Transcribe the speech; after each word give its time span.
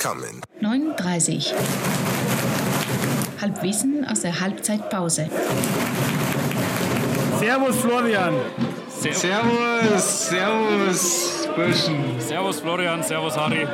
coming. 0.00 0.40
39. 0.60 1.54
Halbwissen 3.40 4.06
aus 4.06 4.22
der 4.22 4.40
Halbzeitpause. 4.40 5.28
Servus 7.38 7.76
Florian. 7.76 8.34
Servus, 8.88 10.28
servus, 10.28 11.48
Burschen. 11.54 12.04
Servus 12.18 12.60
Florian, 12.60 13.02
servus 13.02 13.36
Harry. 13.36 13.66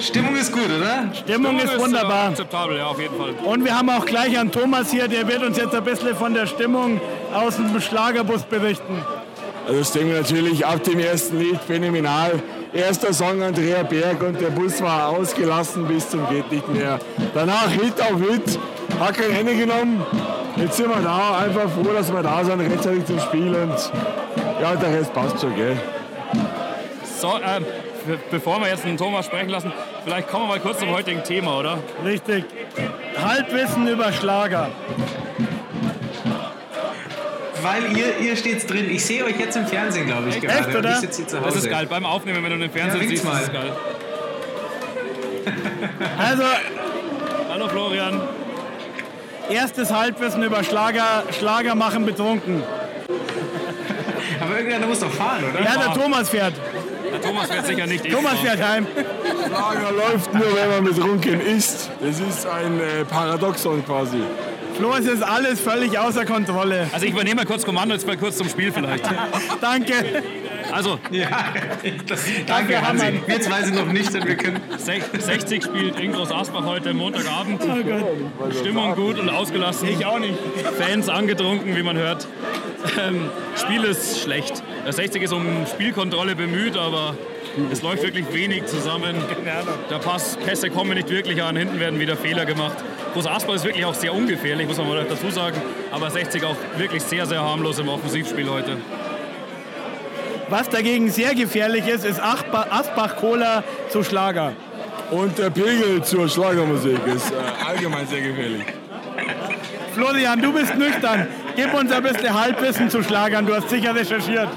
Stimmung 0.00 0.36
ist 0.36 0.52
gut, 0.52 0.68
oder? 0.76 1.14
Stimmung 1.14 1.58
ist 1.58 1.72
äh, 1.72 1.78
wunderbar. 1.78 2.28
akzeptabel, 2.28 2.78
ja, 2.78 2.86
auf 2.86 3.00
jeden 3.00 3.16
Fall. 3.16 3.34
Und 3.44 3.64
wir 3.64 3.76
haben 3.76 3.88
auch 3.90 4.04
gleich 4.04 4.38
an 4.38 4.50
Thomas 4.50 4.90
hier, 4.90 5.08
der 5.08 5.26
wird 5.28 5.42
uns 5.42 5.56
jetzt 5.56 5.74
ein 5.74 5.84
bisschen 5.84 6.14
von 6.14 6.34
der 6.34 6.46
Stimmung 6.46 7.00
aus 7.32 7.56
dem 7.56 7.80
Schlagerbus 7.80 8.42
berichten. 8.42 9.02
Also 9.66 9.78
das 9.78 9.92
Ding 9.92 10.12
natürlich 10.12 10.66
ab 10.66 10.82
dem 10.84 10.98
ersten 10.98 11.38
Lied 11.38 11.58
phänomenal. 11.60 12.42
Erster 12.74 13.12
Song 13.12 13.40
Andrea 13.42 13.82
Berg 13.84 14.20
und 14.22 14.40
der 14.40 14.50
Bus 14.50 14.82
war 14.82 15.08
ausgelassen 15.08 15.86
bis 15.86 16.08
zum 16.10 16.28
geht 16.28 16.50
nicht 16.50 16.68
mehr. 16.68 16.98
Danach 17.32 17.70
Hit 17.70 18.00
auf 18.00 18.20
Hit, 18.20 18.58
hat 18.98 19.16
kein 19.16 19.30
Ende 19.30 19.54
genommen. 19.56 20.04
Jetzt 20.56 20.76
sind 20.76 20.88
wir 20.88 21.00
da, 21.02 21.38
einfach 21.38 21.68
froh, 21.70 21.92
dass 21.94 22.12
wir 22.12 22.22
da 22.22 22.44
sind, 22.44 22.60
rechtzeitig 22.60 23.04
zum 23.06 23.20
Spiel 23.20 23.54
und 23.54 23.74
ja, 24.60 24.74
der 24.74 24.92
Rest 24.98 25.12
passt 25.12 25.40
schon, 25.40 25.54
gell? 25.54 25.76
So, 27.20 27.28
ähm, 27.44 27.64
be- 28.06 28.18
bevor 28.30 28.60
wir 28.60 28.68
jetzt 28.68 28.84
den 28.84 28.96
Thomas 28.96 29.26
sprechen 29.26 29.48
lassen, 29.50 29.72
vielleicht 30.04 30.28
kommen 30.28 30.44
wir 30.44 30.48
mal 30.56 30.60
kurz 30.60 30.78
zum 30.78 30.90
heutigen 30.90 31.22
Thema, 31.22 31.58
oder? 31.58 31.78
Richtig. 32.04 32.44
Halbwissen 33.24 33.86
über 33.88 34.12
Schlager. 34.12 34.68
Weil 37.64 37.96
ihr, 37.96 38.18
ihr 38.18 38.36
steht's 38.36 38.66
drin. 38.66 38.90
Ich 38.90 39.04
sehe 39.04 39.24
euch 39.24 39.38
jetzt 39.38 39.56
im 39.56 39.66
Fernsehen, 39.66 40.06
glaube 40.06 40.28
ich, 40.28 40.40
gerade. 40.40 40.58
Echt, 40.58 40.68
oder? 40.76 40.88
Und 40.90 40.94
Ich 40.94 41.00
sitze 41.00 41.16
hier 41.22 41.28
zu 41.28 41.36
Hause. 41.40 41.46
Das 41.54 41.56
ist 41.64 41.70
geil. 41.70 41.86
Beim 41.88 42.04
Aufnehmen, 42.04 42.44
wenn 42.44 42.50
du 42.52 42.58
den 42.58 42.70
Fernseher 42.70 43.02
Ja, 43.02 43.08
siehst, 43.08 43.24
mal. 43.24 43.40
ist 43.40 43.46
es 43.48 43.52
geil. 43.52 43.72
Also, 46.18 46.42
Hallo 47.50 47.68
Florian. 47.68 48.20
erstes 49.50 49.90
Halbwissen 49.92 50.42
über 50.42 50.62
Schlager, 50.64 51.22
Schlager 51.38 51.74
machen 51.74 52.04
betrunken. 52.06 52.62
Aber 54.40 54.56
irgendeiner 54.56 54.86
muss 54.86 55.00
doch 55.00 55.10
fahren, 55.12 55.44
oder? 55.52 55.62
Ja, 55.64 55.76
der 55.76 55.94
Thomas 56.02 56.28
fährt. 56.30 56.54
Der 57.12 57.20
Thomas 57.20 57.48
wird 57.48 57.66
sicher 57.66 57.86
nicht 57.86 58.10
Thomas 58.10 58.38
fährt 58.40 58.60
heim. 58.66 58.86
Schlager 59.46 59.92
läuft 59.92 60.34
nur, 60.34 60.56
wenn 60.56 60.70
man 60.70 60.84
betrunken 60.84 61.40
ist. 61.40 61.90
Das 62.00 62.20
ist 62.20 62.46
ein 62.46 62.80
äh, 62.80 63.04
Paradoxon 63.04 63.84
quasi. 63.86 64.18
Flo, 64.76 64.92
es 64.98 65.06
ist 65.06 65.22
alles 65.22 65.60
völlig 65.60 65.98
außer 65.98 66.24
Kontrolle. 66.24 66.88
Also 66.92 67.06
ich 67.06 67.12
übernehme 67.12 67.36
mal 67.36 67.46
kurz 67.46 67.64
Kommando, 67.64 67.94
jetzt 67.94 68.06
mal 68.06 68.16
kurz 68.16 68.36
zum 68.36 68.48
Spiel 68.48 68.72
vielleicht. 68.72 69.04
Danke. 69.60 69.94
Also, 70.72 70.98
Ja, 71.10 71.28
danke, 72.46 72.80
Hansi. 72.80 73.04
Hammann. 73.04 73.20
Wir 73.26 73.40
zwei 73.40 73.62
sind 73.62 73.76
noch 73.76 73.86
nicht, 73.92 74.12
denn 74.14 74.26
wir 74.26 74.34
können. 74.34 74.60
sech- 74.78 75.02
60 75.16 75.62
spielt 75.62 76.00
in 76.00 76.12
Groß 76.12 76.32
Asbach 76.32 76.64
heute 76.64 76.94
Montagabend. 76.94 77.62
Stimmung 78.58 78.94
gut 78.96 79.18
und 79.18 79.28
ausgelassen. 79.28 79.88
Ich 79.88 80.04
auch 80.06 80.18
nicht. 80.18 80.34
Fans 80.78 81.08
angetrunken, 81.08 81.76
wie 81.76 81.82
man 81.82 81.96
hört. 81.96 82.26
Ähm, 83.06 83.28
Spiel 83.56 83.84
ist 83.84 84.20
schlecht. 84.22 84.62
Der 84.84 84.92
60 84.94 85.22
ist 85.22 85.32
um 85.32 85.44
Spielkontrolle 85.70 86.34
bemüht, 86.34 86.76
aber 86.76 87.14
es 87.70 87.82
läuft 87.82 88.02
wirklich 88.02 88.32
wenig 88.32 88.64
zusammen. 88.66 89.14
Der 89.90 89.98
Pass, 89.98 90.36
Pässe 90.44 90.70
kommen 90.70 90.94
nicht 90.94 91.10
wirklich 91.10 91.42
an, 91.42 91.56
hinten 91.56 91.78
werden 91.78 92.00
wieder 92.00 92.16
Fehler 92.16 92.46
gemacht. 92.46 92.76
Groß 93.14 93.28
Asbach 93.28 93.54
ist 93.54 93.64
wirklich 93.64 93.84
auch 93.84 93.94
sehr 93.94 94.12
ungefährlich, 94.12 94.66
muss 94.66 94.76
man 94.76 94.88
mal 94.88 95.06
dazu 95.08 95.30
sagen. 95.30 95.56
Aber 95.92 96.10
60 96.10 96.42
auch 96.44 96.56
wirklich 96.76 97.00
sehr, 97.00 97.26
sehr 97.26 97.40
harmlos 97.40 97.78
im 97.78 97.88
Offensivspiel 97.88 98.50
heute. 98.50 98.76
Was 100.48 100.68
dagegen 100.68 101.08
sehr 101.10 101.32
gefährlich 101.36 101.86
ist, 101.86 102.04
ist 102.04 102.20
Asbach-Cola 102.20 103.62
zu 103.88 104.02
Schlager. 104.02 104.52
Und 105.12 105.38
der 105.38 105.50
Pegel 105.50 106.02
zur 106.02 106.28
Schlagermusik 106.28 106.98
ist 107.06 107.30
äh, 107.30 107.64
allgemein 107.64 108.06
sehr 108.08 108.20
gefährlich. 108.20 108.64
Florian, 109.94 110.42
du 110.42 110.52
bist 110.52 110.76
nüchtern. 110.76 111.28
Gib 111.54 111.72
uns 111.72 111.92
ein 111.92 112.02
bisschen 112.02 112.34
Halbwissen 112.34 112.90
zu 112.90 113.00
Schlagern. 113.04 113.46
Du 113.46 113.54
hast 113.54 113.70
sicher 113.70 113.94
recherchiert. 113.94 114.48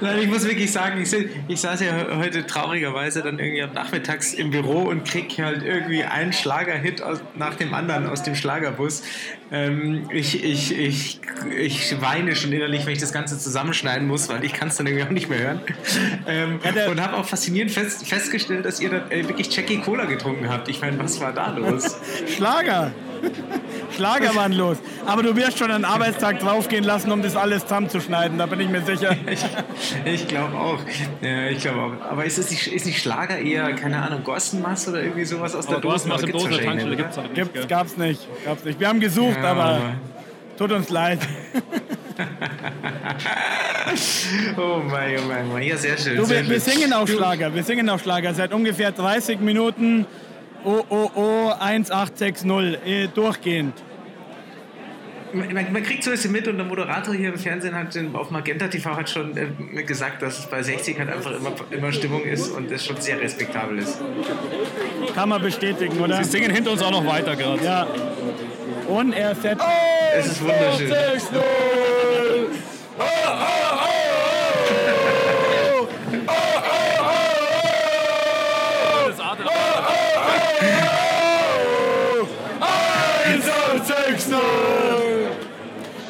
Nein, 0.00 0.18
ich 0.20 0.28
muss 0.28 0.44
wirklich 0.46 0.70
sagen, 0.72 1.00
ich, 1.02 1.14
ich 1.48 1.60
saß 1.60 1.80
ja 1.80 1.92
he- 1.94 2.16
heute 2.16 2.46
traurigerweise 2.46 3.22
dann 3.22 3.38
irgendwie 3.38 3.62
am 3.62 3.72
Nachmittags 3.72 4.34
im 4.34 4.50
Büro 4.50 4.82
und 4.82 5.04
krieg 5.04 5.36
halt 5.38 5.62
irgendwie 5.62 6.04
einen 6.04 6.32
Schlagerhit 6.32 7.02
aus, 7.02 7.20
nach 7.36 7.54
dem 7.54 7.72
anderen 7.74 8.06
aus 8.08 8.22
dem 8.22 8.34
Schlagerbus. 8.34 9.02
Ähm, 9.52 10.08
ich, 10.12 10.42
ich, 10.44 10.76
ich, 10.78 11.20
ich 11.56 12.00
weine 12.00 12.34
schon 12.36 12.52
innerlich, 12.52 12.86
wenn 12.86 12.92
ich 12.92 12.98
das 13.00 13.12
Ganze 13.12 13.38
zusammenschneiden 13.38 14.06
muss, 14.06 14.28
weil 14.28 14.44
ich 14.44 14.52
kann 14.52 14.68
es 14.68 14.76
dann 14.76 14.86
irgendwie 14.86 15.04
auch 15.06 15.10
nicht 15.10 15.28
mehr 15.28 15.38
hören. 15.38 15.60
Ähm, 16.26 16.60
und 16.90 17.00
habe 17.02 17.16
auch 17.16 17.24
faszinierend 17.26 17.70
fest, 17.72 18.06
festgestellt, 18.06 18.64
dass 18.64 18.80
ihr 18.80 18.90
dann 18.90 19.10
äh, 19.10 19.26
wirklich 19.28 19.54
Jackie 19.54 19.78
Cola 19.80 20.04
getrunken 20.06 20.48
habt. 20.48 20.68
Ich 20.68 20.80
meine, 20.80 20.98
was 20.98 21.20
war 21.20 21.32
da 21.32 21.50
los? 21.56 21.96
Schlager. 22.36 22.92
Schlager 23.94 24.34
waren 24.34 24.52
los. 24.52 24.78
Aber 25.06 25.22
du 25.22 25.34
wirst 25.36 25.58
schon 25.58 25.70
einen 25.70 25.84
Arbeitstag 25.84 26.40
draufgehen 26.40 26.84
lassen, 26.84 27.10
um 27.12 27.22
das 27.22 27.36
alles 27.36 27.62
zusammenzuschneiden. 27.62 28.38
Da 28.38 28.46
bin 28.46 28.60
ich 28.60 28.68
mir 28.68 28.82
sicher. 28.82 29.16
Ich, 29.26 29.44
ich 30.04 30.28
glaube 30.28 30.56
auch. 30.56 30.78
Ja, 31.22 31.46
ich 31.48 31.58
glaube 31.60 31.80
auch. 31.80 32.10
Aber 32.10 32.24
ist, 32.24 32.38
es 32.38 32.50
nicht, 32.50 32.66
ist 32.68 32.86
nicht 32.86 33.00
Schlager 33.00 33.38
eher, 33.38 33.72
keine 33.74 34.00
Ahnung, 34.02 34.22
Gossenmass 34.22 34.86
oder 34.88 35.02
irgendwie 35.02 35.24
sowas 35.24 35.54
aus 35.54 35.66
der 35.66 35.78
Aber 35.78 35.92
hast 35.92 36.06
Dose? 36.06 36.26
der 36.26 36.34
wahrscheinlich 36.34 36.64
Tankstelle, 36.64 36.90
nicht, 36.90 36.96
gibt's 36.98 37.16
halt 37.16 37.36
nicht. 37.36 37.52
Gibt's, 37.52 37.68
gab's 37.68 37.96
nicht. 37.96 38.28
Gab's 38.44 38.64
nicht. 38.64 38.80
Wir 38.80 38.88
haben 38.88 39.00
gesucht, 39.00 39.38
Ja, 39.42 39.50
aber 39.50 39.80
tut 40.56 40.72
uns 40.72 40.88
leid. 40.90 41.18
Oh 44.56 44.80
mein, 44.88 45.16
oh 45.18 45.28
mein, 45.28 45.46
oh 45.48 45.52
mein. 45.52 45.62
Ja, 45.64 45.76
sehr 45.76 45.96
schön. 45.98 46.16
Du, 46.16 46.24
sehr 46.24 46.42
wir, 46.42 46.50
wir 46.50 46.60
schön. 46.60 46.72
singen 46.72 46.92
auch 46.92 47.06
Schlager. 47.06 47.54
Wir 47.54 47.62
singen 47.64 47.88
auch 47.90 47.98
Schlager 47.98 48.32
seit 48.34 48.52
ungefähr 48.52 48.92
30 48.92 49.40
Minuten. 49.40 50.06
Oh, 50.64 50.82
oh, 50.88 51.10
oh, 51.14 51.48
1860 51.60 52.78
eh, 52.86 53.06
durchgehend. 53.08 53.74
Man, 55.34 55.52
man 55.72 55.82
kriegt 55.82 56.04
so 56.04 56.10
ein 56.10 56.14
bisschen 56.16 56.30
mit 56.32 56.46
und 56.46 56.56
der 56.58 56.64
Moderator 56.66 57.12
hier 57.12 57.30
im 57.30 57.38
Fernsehen 57.38 57.74
hat 57.74 57.92
den- 57.94 58.14
auf 58.14 58.30
Magenta 58.30 58.68
TV 58.68 58.96
hat 58.96 59.10
schon 59.10 59.36
äh, 59.36 59.82
gesagt, 59.82 60.22
dass 60.22 60.38
es 60.38 60.46
bei 60.46 60.62
60 60.62 60.96
halt 60.98 61.10
einfach 61.10 61.32
immer, 61.32 61.50
immer 61.70 61.92
Stimmung 61.92 62.22
ist 62.22 62.50
und 62.50 62.70
das 62.70 62.86
schon 62.86 62.96
sehr 63.00 63.20
respektabel 63.20 63.78
ist. 63.78 64.00
Kann 65.14 65.28
man 65.28 65.42
bestätigen, 65.42 65.98
oder? 66.00 66.22
Sie 66.22 66.30
singen 66.30 66.52
hinter 66.52 66.70
uns 66.70 66.82
auch 66.82 66.92
noch 66.92 67.04
weiter 67.04 67.34
gerade. 67.34 67.64
Ja. 67.64 67.86
Und 68.88 69.12
er 69.12 69.34
setzt. 69.34 69.64
Es 70.16 70.26
ist 70.26 70.40
wunderschön. 70.42 70.88
Das 70.88 71.30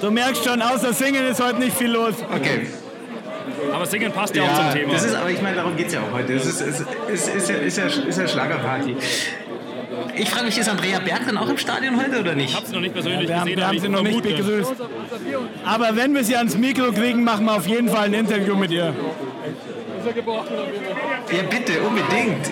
Du 0.04 0.10
merkst 0.10 0.44
schon, 0.44 0.60
außer 0.60 0.92
Singen 0.92 1.26
ist 1.28 1.42
heute 1.42 1.58
nicht 1.60 1.74
viel 1.74 1.90
los. 1.90 2.16
Okay. 2.30 2.66
Aber 3.72 3.86
singen 3.86 4.12
passt 4.12 4.36
ja, 4.36 4.42
auch 4.42 4.54
zum 4.54 4.72
Thema. 4.78 4.92
das 4.92 5.04
ist, 5.04 5.14
aber 5.14 5.30
ich 5.30 5.40
meine, 5.40 5.56
darum 5.56 5.74
geht 5.78 5.86
es 5.86 5.94
ja 5.94 6.00
auch 6.00 6.12
heute. 6.12 6.34
Es 6.34 6.44
ist, 6.44 6.60
es 6.60 6.80
ist, 7.08 7.34
ist, 7.34 7.48
ja, 7.48 7.56
ist, 7.56 7.78
ja, 7.78 7.86
ist 7.86 8.18
ja 8.18 8.28
Schlagerparty. 8.28 8.96
Ich 10.14 10.28
frage 10.28 10.44
mich, 10.44 10.58
ist 10.58 10.68
Andrea 10.68 10.98
Berg 10.98 11.22
dann 11.24 11.38
auch 11.38 11.48
im 11.48 11.56
Stadion 11.56 11.96
heute 11.96 12.20
oder 12.20 12.34
nicht? 12.34 12.50
Ich 12.50 12.56
habe 12.56 12.66
sie 12.66 12.74
noch 12.74 12.82
nicht 12.82 12.92
persönlich 12.92 13.28
Wir 13.28 13.40
haben, 13.40 13.44
gesehen, 13.46 13.56
wir 13.56 13.64
aber 13.64 13.72
haben 13.72 13.80
sie 13.80 13.88
noch 13.88 14.02
nicht 14.02 14.22
begrüßt. 14.22 14.74
Aber 15.64 15.96
wenn 15.96 16.14
wir 16.14 16.22
sie 16.22 16.36
ans 16.36 16.54
Mikro 16.54 16.92
kriegen, 16.92 17.24
machen 17.24 17.46
wir 17.46 17.54
auf 17.54 17.66
jeden 17.66 17.88
Fall 17.88 18.04
ein 18.04 18.12
Interview 18.12 18.56
mit 18.56 18.72
ihr. 18.72 18.94
Ja, 20.04 21.42
bitte, 21.48 21.80
unbedingt. 21.80 22.50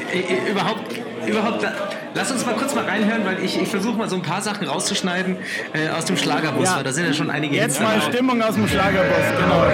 Überhaupt, 0.48 0.96
überhaupt, 1.26 1.66
lass 2.14 2.30
uns 2.30 2.44
mal 2.46 2.54
kurz 2.54 2.74
mal 2.74 2.84
reinhören, 2.84 3.24
weil 3.24 3.42
ich, 3.44 3.60
ich 3.60 3.68
versuche 3.68 3.96
mal 3.96 4.08
so 4.08 4.16
ein 4.16 4.22
paar 4.22 4.42
Sachen 4.42 4.66
rauszuschneiden 4.66 5.36
äh, 5.72 5.88
aus 5.90 6.04
dem 6.04 6.16
Schlagerbus, 6.16 6.68
Ja. 6.68 6.76
weil 6.76 6.84
da 6.84 6.92
sind 6.92 7.06
ja 7.06 7.12
schon 7.12 7.30
einige 7.30 7.56
Jetzt 7.56 7.80
mal 7.80 7.94
dabei. 7.98 8.12
Stimmung 8.12 8.42
aus 8.42 8.54
dem 8.54 8.68
Schlagerbus, 8.68 9.16
genau. 9.38 9.66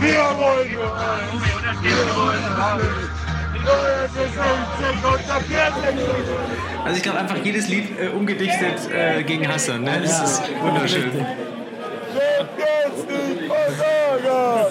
Wir 0.00 0.18
wollen 0.38 0.72
nur 0.72 0.96
eins. 0.96 1.42
Wir 1.82 2.16
wollen 2.16 2.44
alles. 2.60 3.10
Also 6.84 6.96
ich 6.96 7.02
glaube 7.02 7.18
einfach 7.18 7.36
jedes 7.44 7.68
Lied 7.68 7.98
äh, 7.98 8.08
umgedichtet 8.08 8.90
äh, 8.90 9.22
gegen 9.22 9.46
Hassan. 9.46 9.82
Ne? 9.82 10.00
Das 10.02 10.22
ist 10.22 10.42
wunderschön. 10.62 11.10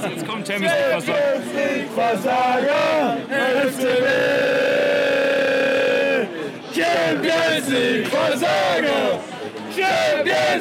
Jetzt 0.09 0.27
kommt 0.27 0.47
Champions 0.47 0.73
League 1.05 1.89
Versager, 1.93 3.17
FCB! 3.67 3.79
Champions 3.79 3.85
League 3.93 4.39
Versager! 4.89 5.08
Champions 7.09 7.67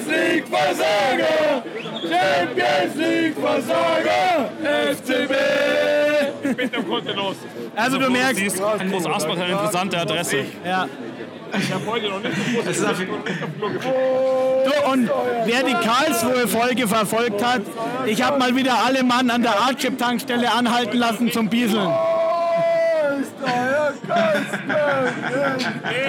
League 0.07 0.47
Versager! 0.49 1.63
Champions 2.09 2.97
League 2.97 3.37
Versager! 3.37 4.49
FCB! 4.63 5.35
Bitte 6.57 6.83
konnte 6.83 7.13
los. 7.13 7.37
Also 7.77 7.99
du 7.99 8.09
merkst, 8.11 8.37
Siehst, 8.37 8.57
Groß 8.57 9.07
Asbach 9.07 9.37
eine 9.37 9.53
interessante 9.53 9.99
Adresse. 9.99 10.47
ja. 10.65 10.89
Das 11.51 11.63
ist 12.77 12.85
auf 12.87 13.01
jeden 13.01 13.11
So, 13.83 14.91
und 14.93 15.11
wer 15.47 15.63
die 15.63 15.73
Karlsruhe-Folge 15.73 16.87
verfolgt 16.87 17.43
hat, 17.45 17.63
ich 18.07 18.23
habe 18.23 18.39
mal 18.39 18.55
wieder 18.55 18.85
alle 18.85 19.03
Mann 19.03 19.31
an 19.31 19.43
der 19.43 19.59
Archip-Tankstelle 19.59 20.53
anhalten 20.53 20.99
lassen 20.99 21.33
zum 21.33 21.49
Bieseln. 21.49 21.91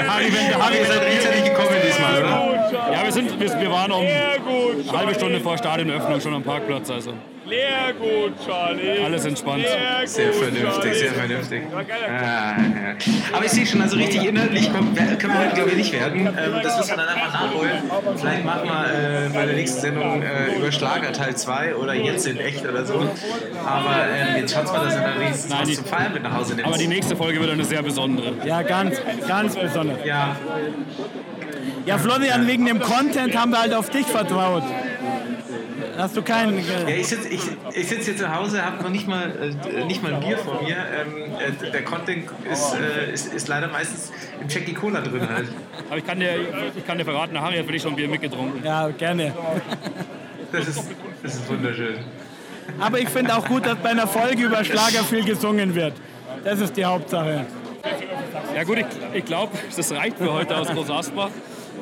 Harry, 0.07 0.33
wenn 0.33 0.47
der 0.47 0.61
Aber 0.61 0.75
ihr 0.75 0.85
seid 0.85 1.01
rechtzeitig 1.01 1.43
gekommen 1.45 1.69
diesmal, 1.85 2.19
oder? 2.19 2.93
Ja, 2.93 3.03
wir, 3.03 3.11
sind, 3.11 3.39
wir, 3.39 3.59
wir 3.59 3.71
waren 3.71 3.91
um 3.91 4.01
eine 4.01 4.97
halbe 4.97 5.15
Stunde 5.15 5.39
vor 5.39 5.57
Stadionöffnung 5.57 6.21
schon 6.21 6.33
am 6.33 6.43
Parkplatz. 6.43 6.89
Also 6.89 7.13
Sehr 7.49 7.93
gut, 7.93 8.33
Charlie. 8.45 9.03
alles 9.03 9.25
entspannt. 9.25 9.65
Sehr 10.05 10.33
vernünftig, 10.33 10.93
sehr 10.93 11.11
vernünftig. 11.13 11.63
Ah, 11.73 11.81
ja. 12.11 12.55
Aber 13.33 13.45
ich 13.45 13.51
sehe 13.51 13.65
schon, 13.65 13.81
also 13.81 13.95
richtig 13.97 14.25
inhaltlich 14.25 14.71
können 14.71 14.95
wir 14.95 15.39
heute, 15.39 15.55
glaube 15.55 15.69
ich, 15.71 15.75
nicht 15.77 15.93
werden. 15.93 16.27
Ähm, 16.27 16.33
das 16.61 16.77
müssen 16.77 16.89
wir 16.91 16.97
dann 16.97 17.07
einfach 17.07 17.33
nachholen. 17.33 17.71
Vielleicht 18.17 18.45
machen 18.45 18.69
wir 18.69 19.25
äh, 19.25 19.29
bei 19.33 19.45
der 19.47 19.55
nächsten 19.55 19.81
Sendung 19.81 20.21
äh, 20.21 20.55
über 20.57 20.71
Schlager 20.71 21.11
Teil 21.11 21.35
2 21.35 21.75
oder 21.75 21.93
jetzt 21.95 22.27
in 22.27 22.37
echt 22.37 22.65
oder 22.67 22.85
so. 22.85 22.93
Aber 23.65 23.95
ähm, 24.13 24.37
jetzt 24.41 24.53
schaut 24.53 24.65
mal, 24.71 24.85
dass 24.85 24.95
er 24.95 25.01
da 25.13 25.19
wenigstens 25.19 25.49
Nein, 25.49 25.59
was 25.61 25.69
die- 25.69 25.75
zum 25.75 25.85
Feiern 25.85 26.13
mit 26.13 26.23
nach 26.23 26.33
Hause 26.35 26.55
nimmt. 26.55 26.67
Aber 26.67 26.77
die 26.77 26.87
nächste 26.87 27.15
Folge 27.15 27.39
wird 27.39 27.49
eine 27.51 27.65
sehr 27.65 27.81
besondere. 27.81 28.33
Ja, 28.45 28.61
ganz, 28.61 29.01
ganz 29.27 29.55
besonders. 29.55 29.97
ja, 30.05 30.35
Ja, 31.85 31.97
Florian, 31.97 32.45
wegen 32.47 32.65
dem 32.65 32.79
Content 32.79 33.35
haben 33.35 33.51
wir 33.51 33.61
halt 33.61 33.73
auf 33.73 33.89
dich 33.89 34.05
vertraut. 34.05 34.63
Hast 35.99 36.15
du 36.15 36.21
keinen. 36.21 36.57
Ja, 36.59 36.87
ich 36.87 37.07
sitze 37.07 37.27
ich, 37.27 37.41
ich 37.73 37.87
sitz 37.89 38.05
hier 38.05 38.15
zu 38.15 38.33
Hause, 38.33 38.63
habe 38.63 38.81
noch 38.81 38.89
nicht 38.89 39.07
mal, 39.07 39.53
äh, 39.69 39.83
nicht 39.85 40.01
mal 40.01 40.13
ein 40.13 40.21
Bier 40.21 40.37
vor 40.37 40.61
mir. 40.63 40.77
Ähm, 40.77 41.33
äh, 41.67 41.71
der 41.71 41.83
Content 41.83 42.29
ist, 42.49 42.73
äh, 42.73 43.11
ist, 43.13 43.33
ist 43.33 43.47
leider 43.49 43.67
meistens 43.67 44.11
im 44.41 44.47
Jackie 44.47 44.73
Cola 44.73 45.01
drin 45.01 45.27
halt. 45.27 45.49
Aber 45.89 45.97
ich 45.97 46.07
kann 46.07 46.19
dir, 46.19 46.35
ich 46.75 46.87
kann 46.87 46.97
dir 46.97 47.03
verraten, 47.03 47.33
der 47.33 47.43
Harry 47.43 47.57
hat 47.57 47.65
für 47.65 47.73
dich 47.73 47.81
schon 47.81 47.91
ein 47.93 47.97
Bier 47.97 48.07
mitgetrunken. 48.07 48.63
Ja, 48.63 48.87
gerne. 48.89 49.33
Das 50.53 50.67
ist, 50.67 50.83
das 51.21 51.35
ist 51.35 51.49
wunderschön. 51.49 51.97
Aber 52.79 52.99
ich 52.99 53.09
finde 53.09 53.35
auch 53.35 53.45
gut, 53.45 53.65
dass 53.65 53.75
bei 53.75 53.89
einer 53.89 54.07
Folge 54.07 54.43
über 54.45 54.63
Schlager 54.63 55.03
viel 55.03 55.25
gesungen 55.25 55.75
wird. 55.75 55.93
Das 56.45 56.61
ist 56.61 56.77
die 56.77 56.85
Hauptsache. 56.85 57.45
Ja 58.55 58.63
gut, 58.63 58.77
ich, 58.77 58.85
ich 59.13 59.25
glaube, 59.25 59.51
das 59.75 59.91
reicht 59.91 60.17
für 60.17 60.31
heute 60.31 60.55
aus 60.55 60.69
Groß 60.69 60.89
Asbach. 60.91 61.29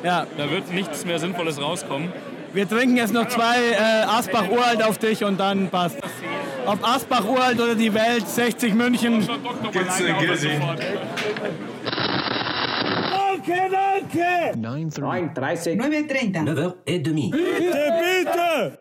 Ja, 0.02 0.26
Da 0.36 0.50
wird 0.50 0.72
nichts 0.72 1.04
mehr 1.04 1.18
Sinnvolles 1.18 1.60
rauskommen. 1.60 2.12
Wir 2.52 2.68
trinken 2.68 2.96
jetzt 2.96 3.12
noch 3.12 3.28
zwei 3.28 3.56
äh, 3.72 4.04
Asbach-Uralt 4.04 4.82
auf 4.82 4.98
dich 4.98 5.24
und 5.24 5.38
dann 5.38 5.68
passt. 5.70 5.98
Ob 6.66 6.86
Asbach-Uralt 6.86 7.60
oder 7.60 7.74
die 7.74 7.92
Welt, 7.92 8.28
60 8.28 8.74
München. 8.74 9.26
Gibt's. 9.72 10.02
Danke, 13.10 13.70
danke! 13.70 14.58
9.30. 14.58 15.00
9.30. 15.34 15.80
9h30. 15.80 17.30
Bitte, 17.30 17.92
bitte. 18.00 18.78